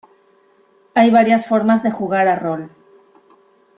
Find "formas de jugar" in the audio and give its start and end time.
1.47-2.27